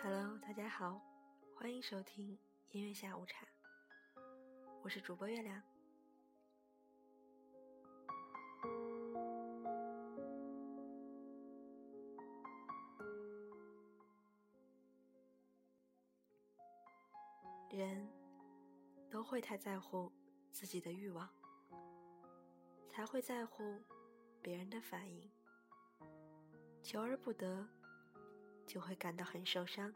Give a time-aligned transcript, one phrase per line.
[0.00, 1.00] 大家好，
[1.56, 2.38] 欢迎收听
[2.70, 3.44] 音乐下午茶，
[4.80, 5.60] 我是主播月亮。
[17.70, 18.08] 人
[19.10, 20.12] 都会太在乎
[20.52, 21.28] 自己的欲望，
[22.88, 23.82] 才会在乎
[24.40, 25.28] 别人的反应，
[26.84, 27.68] 求而不得，
[28.68, 29.90] 就会感到很受伤。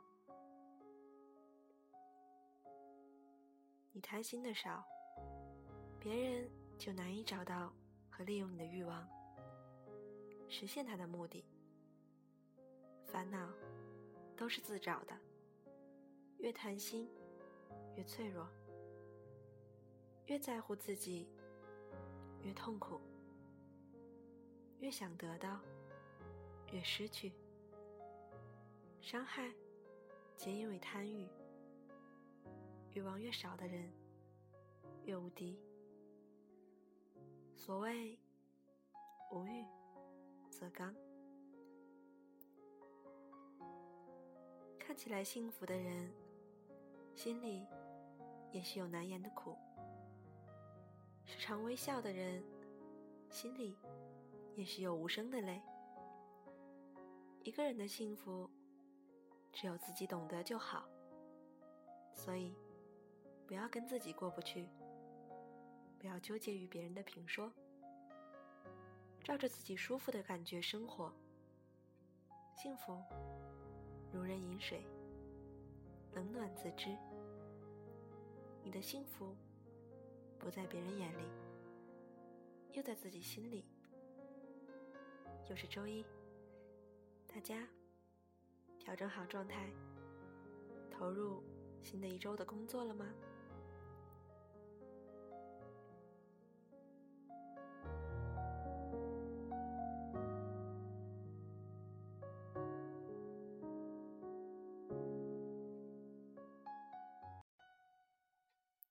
[3.92, 4.83] 你贪心的少，
[6.01, 7.70] 别人就难以找到
[8.09, 9.06] 和利用你的欲望，
[10.48, 11.45] 实现他的目的。
[13.05, 13.53] 烦恼
[14.34, 15.15] 都是自找的，
[16.39, 17.06] 越贪心
[17.95, 18.48] 越脆弱，
[20.25, 21.28] 越在乎自己
[22.41, 23.03] 越痛苦，
[24.78, 25.61] 越想得到
[26.73, 27.34] 越失去，
[29.03, 29.53] 伤害
[30.36, 31.28] 皆因为贪欲。
[32.95, 33.92] 欲望越少的人，
[35.05, 35.59] 越无敌。
[37.56, 38.17] 所谓
[39.33, 39.67] 无欲
[40.48, 40.94] 则刚。
[44.78, 46.12] 看起来幸福的人，
[47.12, 47.66] 心里
[48.53, 49.56] 也是有难言的苦；
[51.25, 52.41] 时常微笑的人，
[53.28, 53.77] 心里
[54.55, 55.61] 也是有无声的泪。
[57.42, 58.48] 一个人的幸福，
[59.53, 60.88] 只有自己懂得就好。
[62.15, 62.56] 所以。
[63.44, 64.66] 不要跟自己过不去，
[65.99, 67.53] 不要纠结于别人的评说，
[69.22, 71.12] 照着自己舒服的感觉生活。
[72.56, 72.99] 幸福
[74.10, 74.87] 如人饮水，
[76.15, 76.97] 冷暖自知。
[78.62, 79.37] 你的幸福
[80.38, 81.25] 不在别人眼里，
[82.72, 83.66] 又在自己心里。
[85.50, 86.06] 又是周一，
[87.26, 87.69] 大家
[88.84, 89.70] 调整好状态，
[90.91, 91.41] 投入
[91.81, 93.06] 新的一周的工作了吗？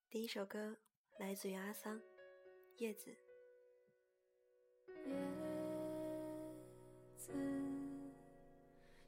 [0.09, 0.77] 第一首歌
[1.19, 1.97] 来自于阿桑，
[2.77, 3.11] 《叶子》。
[4.87, 5.13] 叶
[7.17, 7.80] 子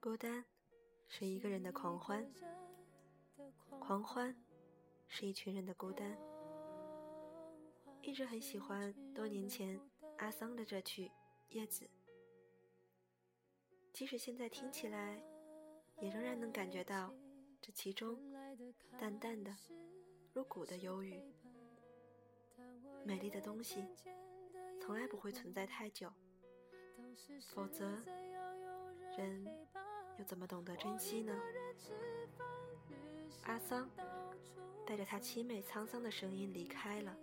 [0.00, 0.44] 孤单
[1.08, 2.24] 是一个人的狂欢，
[3.80, 4.32] 狂欢
[5.08, 6.16] 是一群人的孤单。
[8.00, 9.80] 一直很喜欢多年前
[10.18, 11.08] 阿桑的这曲
[11.48, 11.84] 《叶子》，
[13.92, 15.20] 即使现在听起来，
[16.00, 17.12] 也仍然能感觉到。
[17.60, 18.16] 这其中
[19.00, 19.52] 淡淡的、
[20.32, 21.20] 入骨的忧郁。
[23.04, 23.84] 美丽的东西
[24.80, 26.08] 从来不会存在太久，
[27.52, 27.84] 否则
[29.16, 29.44] 人
[30.18, 31.32] 又怎么懂得珍惜呢？
[33.44, 33.88] 阿桑
[34.84, 37.16] 带着他凄美沧桑的声音离开了，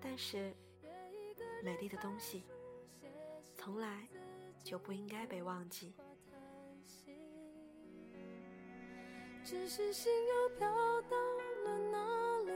[0.00, 0.54] 但是
[1.62, 2.44] 美丽的东西
[3.54, 4.08] 从来
[4.64, 5.94] 就不应该被忘记。
[9.44, 10.68] 只是心又飘
[11.02, 11.16] 到
[11.64, 12.52] 了哪里，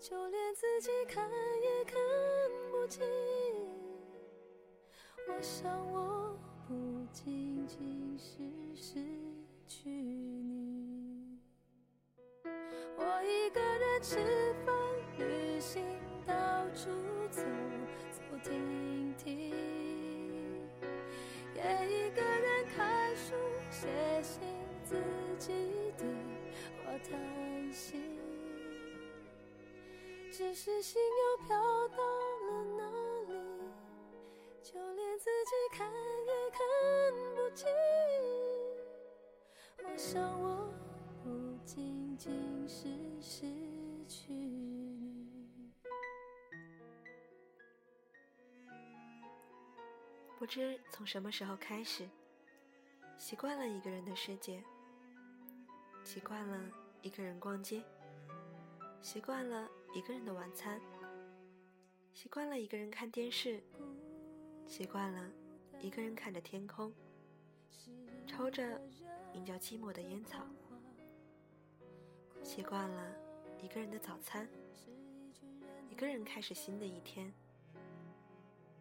[0.00, 1.30] 就连自己看
[1.62, 1.96] 也看
[2.70, 3.02] 不清。
[5.28, 6.36] 我想我
[6.70, 6.76] 不
[7.12, 8.44] 仅仅是
[8.76, 8.94] 失
[9.66, 11.36] 去你，
[12.96, 14.14] 我一个人吃
[14.64, 14.72] 饭、
[15.18, 15.84] 旅行、
[16.24, 16.34] 到
[16.68, 16.88] 处
[17.28, 17.42] 走
[18.12, 19.50] 走停停，
[21.56, 23.34] 也一个人看书、
[23.68, 23.88] 写
[24.22, 24.40] 信。
[24.84, 24.96] 自
[25.38, 25.52] 己
[25.96, 26.06] 对
[26.84, 27.96] 我叹息，
[30.30, 31.00] 只是心
[40.12, 40.68] 想我
[41.22, 42.88] 不仅仅是
[43.20, 43.46] 失
[44.08, 44.34] 去，
[50.36, 52.08] 不知从什么时候开始，
[53.16, 54.60] 习惯了一个人的世界。
[56.02, 56.58] 习惯了
[57.02, 57.80] 一个人逛街，
[59.00, 60.80] 习惯了一个人的晚餐，
[62.12, 63.62] 习惯了一个人看电视，
[64.66, 65.30] 习惯了
[65.80, 66.92] 一个人看着天空，
[68.26, 68.80] 抽着
[69.32, 70.44] 名叫寂寞的烟草，
[72.42, 73.16] 习惯了
[73.62, 74.48] 一个人的早餐，
[75.88, 77.32] 一个人开始新的一天，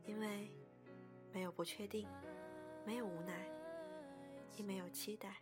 [0.06, 0.52] 因为
[1.32, 2.08] 没有不确定，
[2.86, 3.48] 没有无奈，
[4.58, 5.38] 亦没有期待，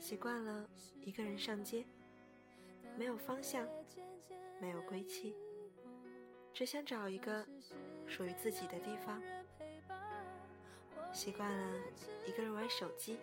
[0.00, 0.68] 习惯了
[1.00, 1.86] 一个人上街，
[2.96, 3.66] 没有方向，
[4.60, 5.34] 没有归期，
[6.52, 7.46] 只想找一个
[8.06, 9.22] 属于自己的地方。
[11.18, 11.80] 习惯了
[12.28, 13.18] 一个人玩手机，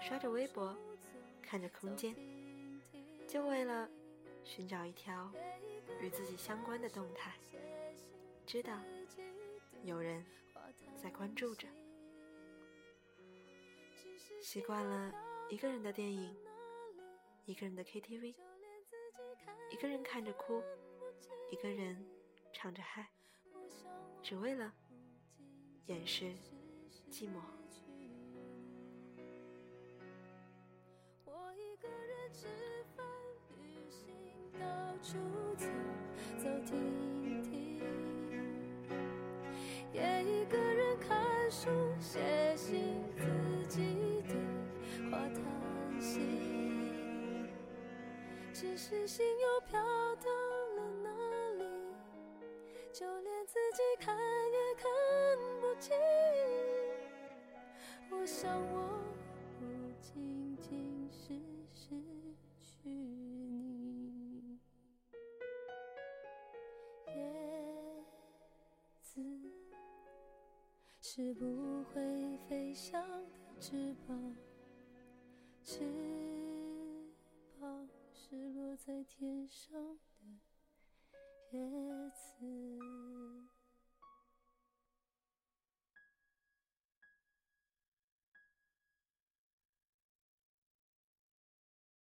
[0.00, 0.76] 刷着微博，
[1.42, 2.14] 看着空间，
[3.26, 3.90] 就为了
[4.44, 5.28] 寻找一条
[6.00, 7.32] 与自己相关的动态，
[8.46, 8.78] 知道
[9.82, 10.24] 有人
[10.96, 11.66] 在关注着。
[14.40, 15.12] 习惯了
[15.50, 16.32] 一个人的电影，
[17.44, 18.36] 一个人的 KTV，
[19.68, 20.62] 一个人看着哭，
[21.50, 22.06] 一个人
[22.52, 23.08] 唱着嗨，
[24.22, 24.72] 只为了
[25.86, 26.32] 掩饰。
[27.14, 27.38] 寂寞。
[31.24, 32.48] 我一个人吃
[32.96, 33.06] 饭、
[33.62, 34.12] 旅行、
[34.58, 34.66] 到
[35.00, 35.14] 处
[35.56, 35.64] 走
[36.36, 37.80] 走停停，
[39.92, 41.70] 也一个人看书、
[42.00, 42.18] 写
[42.56, 43.24] 信，自
[43.68, 44.34] 己对
[45.08, 46.18] 话叹息。
[48.52, 49.80] 只是心又飘
[50.16, 50.28] 到
[50.74, 51.08] 了哪
[51.58, 51.62] 里，
[52.92, 54.18] 就连自己看
[58.44, 58.76] 我想，我
[59.58, 59.64] 不
[60.02, 61.34] 仅仅是
[61.72, 61.88] 失
[62.60, 64.60] 去你。
[67.06, 68.04] 叶
[69.00, 69.22] 子
[71.00, 74.36] 是不会飞翔的翅膀，
[75.62, 75.80] 翅
[77.58, 79.72] 膀是落在天上
[81.50, 83.13] 的叶子。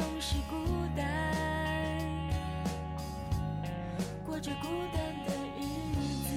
[0.00, 0.56] 总是孤
[0.96, 1.04] 单，
[4.24, 5.62] 过着孤单的日
[6.26, 6.32] 子。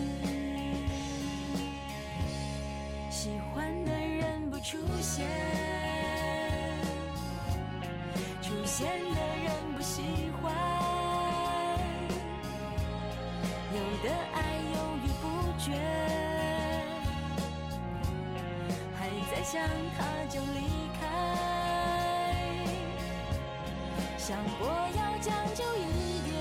[3.10, 5.26] 喜欢的人不出现，
[8.42, 10.02] 出现的人不喜
[10.42, 10.54] 欢，
[13.74, 14.38] 有的爱
[14.74, 15.24] 犹豫不
[15.58, 15.72] 决，
[19.00, 19.56] 还在想
[19.98, 20.60] 他就离
[24.26, 26.32] 想过要将就一点，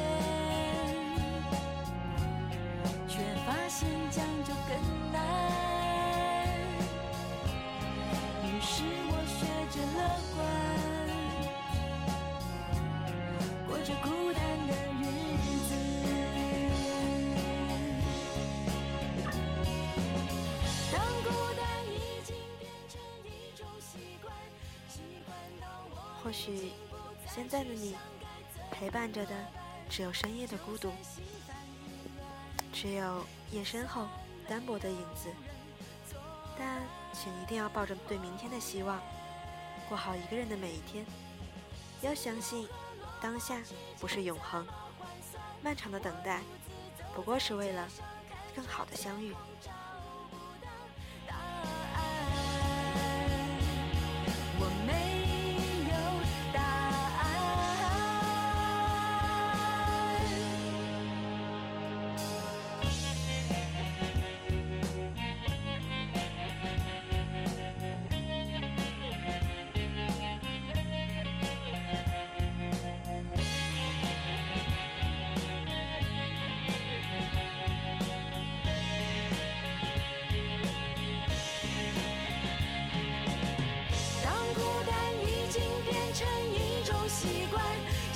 [3.09, 4.71] 却发现将就更
[5.11, 5.19] 难。
[8.45, 9.35] 于是我学
[9.73, 9.99] 着乐
[10.37, 10.39] 观，
[13.67, 14.71] 过着孤单的
[15.01, 15.03] 日
[15.67, 15.71] 子。
[20.93, 21.27] 当孤
[21.59, 21.61] 单
[21.91, 21.93] 已
[22.25, 23.91] 经变成一种习
[24.23, 24.33] 惯，
[24.89, 26.71] 习惯到我或许
[27.35, 27.97] 现在的你
[28.71, 29.35] 陪伴着的
[29.89, 30.93] 只有深夜的孤独，
[32.75, 34.07] 只有夜深后
[34.47, 35.31] 单薄的影子。
[36.59, 36.83] 但
[37.15, 39.01] 请一定要抱着对明天的希望，
[39.89, 41.07] 过好一个人的每一天。
[42.03, 42.69] 要相信，
[43.19, 43.57] 当下
[43.99, 44.67] 不是永恒，
[45.63, 46.43] 漫长的等待
[47.15, 47.89] 不过是为了
[48.55, 49.35] 更好的相遇。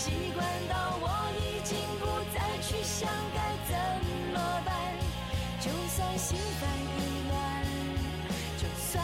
[0.06, 1.08] 习惯到我
[1.42, 3.74] 已经不再去想该怎
[4.32, 4.72] 么办
[5.58, 7.34] 就算心烦意乱
[8.56, 9.02] 就算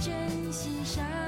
[0.00, 1.19] 真心伤。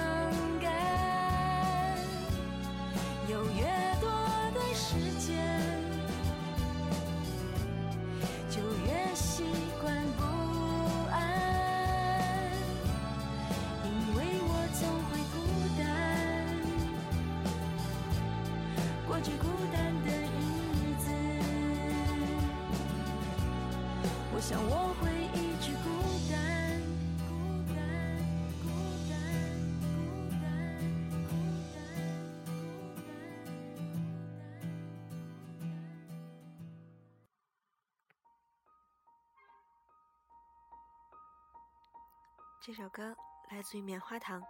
[42.64, 43.12] 这首歌
[43.50, 44.40] 来自于棉花糖，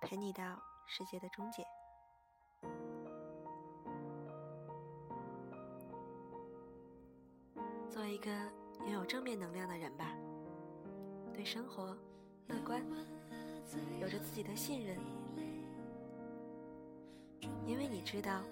[0.00, 1.64] 陪你到世界的终结。
[7.88, 8.32] 做一个
[8.80, 10.12] 拥有正面能量的人吧，
[11.32, 11.96] 对生活
[12.48, 12.84] 乐观，
[14.00, 14.98] 有着自己的信任，
[17.64, 18.42] 因为你知道，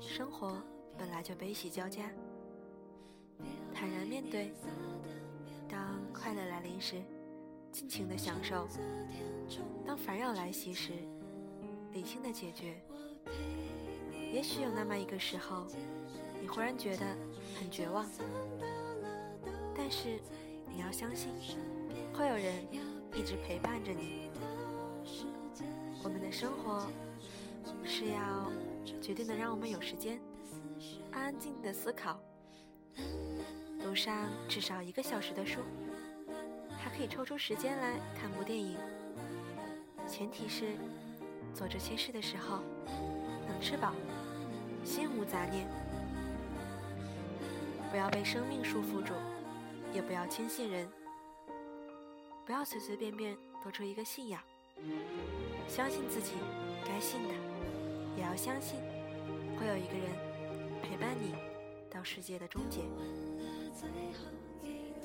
[0.00, 0.60] 生活
[0.98, 2.10] 本来就悲喜交加，
[3.72, 4.52] 坦然面对。
[5.68, 7.00] 当快乐来临时，
[7.70, 8.66] 尽情的享受；
[9.86, 10.92] 当烦扰来袭时，
[11.92, 12.80] 理性的解决。
[14.32, 15.66] 也许有那么一个时候，
[16.40, 17.06] 你忽然觉得
[17.58, 18.06] 很绝望，
[19.74, 20.18] 但是
[20.70, 21.28] 你要相信，
[22.12, 22.54] 会有人
[23.14, 24.30] 一直陪伴着你。
[26.04, 26.86] 我们的生活
[27.84, 28.52] 是要
[29.00, 30.20] 决定的，让我们有时间
[31.10, 32.20] 安安静静的思考，
[33.82, 35.60] 读上至少一个小时的书。
[36.98, 38.76] 可以抽出时间来看部电影，
[40.04, 40.74] 前提是
[41.54, 42.58] 做这些事的时候
[43.46, 43.92] 能吃饱，
[44.82, 45.68] 心无杂念，
[47.92, 49.12] 不要被生命束缚住，
[49.94, 50.88] 也不要轻信人，
[52.44, 54.42] 不要随随便便做出一个信仰，
[55.68, 56.32] 相信自己
[56.84, 57.34] 该信的，
[58.16, 58.80] 也要相信
[59.56, 60.10] 会有一个人
[60.82, 61.36] 陪伴你
[61.88, 62.80] 到世界的终结。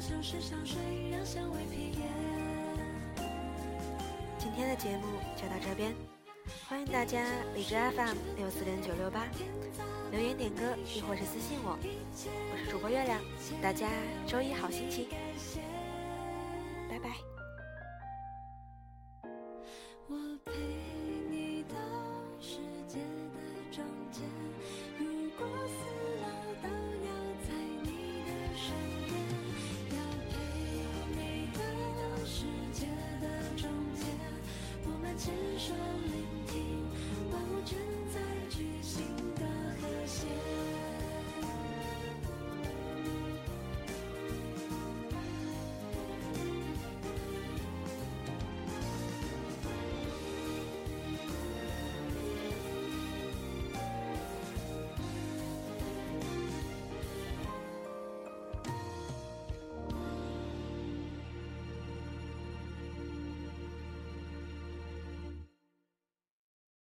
[0.00, 2.08] 像是香水一样香味披耶。
[4.38, 5.04] 今天的节目
[5.36, 5.94] 就到这边，
[6.66, 7.22] 欢迎大家
[7.54, 9.26] 荔枝 FM 六四零九六八
[10.10, 11.78] 留言点歌，亦或是私信我。
[11.82, 13.20] 我是主播月亮，
[13.60, 13.86] 大家
[14.26, 15.06] 周一好心情，
[16.88, 17.29] 拜拜。